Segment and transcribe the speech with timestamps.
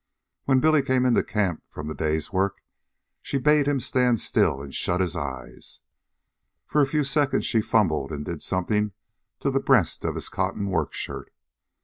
[0.45, 2.63] When Billy came into camp from the day's work,
[3.21, 5.79] she bade him stand still and shut his eyes.
[6.65, 8.93] For a few seconds she fumbled and did something
[9.41, 11.31] to the breast of his cotton work shirt.